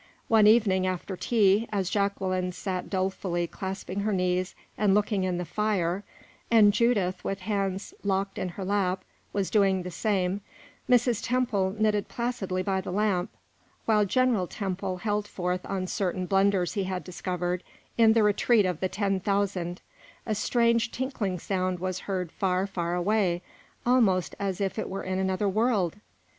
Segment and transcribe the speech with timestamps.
[0.29, 5.45] One evening, after tea, as Jacqueline sat dolefully clasping her knees and looking in the
[5.45, 6.03] fire,
[6.49, 10.41] and Judith, with hands locked in her lap, was doing the same;
[10.89, 11.23] Mrs.
[11.23, 13.29] Temple knitting placidly by the lamp,
[13.85, 17.61] while General Temple held forth on certain blunders he had discovered
[17.95, 19.81] in the Retreat of the Ten Thousand
[20.25, 23.43] a strange tinkling sound was heard far far away
[23.85, 25.97] almost as if it were in another world!